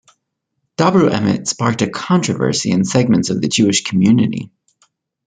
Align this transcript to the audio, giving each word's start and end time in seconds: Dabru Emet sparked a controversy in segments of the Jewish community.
Dabru 0.77 1.11
Emet 1.11 1.45
sparked 1.47 1.83
a 1.83 1.87
controversy 1.91 2.71
in 2.71 2.83
segments 2.85 3.29
of 3.29 3.39
the 3.39 3.47
Jewish 3.47 3.83
community. 3.83 4.49